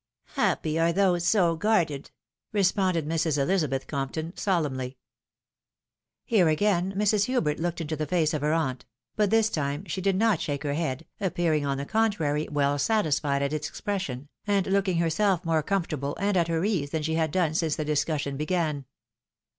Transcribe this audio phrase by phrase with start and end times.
[0.43, 2.09] "Happy are those so guarded,"
[2.51, 3.37] responded Mrs.
[3.37, 4.97] Ehzabeth Compton, solemnly.
[6.25, 7.25] Here again Mrs.
[7.25, 10.63] Hubert looked into the face of her aunt; but this time she did not shake
[10.63, 15.45] her head, appearing on the con trary well satisfied at its expression, and looking herself
[15.45, 18.85] mora comfortable and at her ease than she had done since the discus sion began.